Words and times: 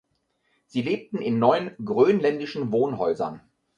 Sie 0.65 0.81
lebten 0.81 1.19
in 1.21 1.37
neun 1.37 1.75
grönländischen 1.85 2.71
Wohnhäusern. 2.71 3.39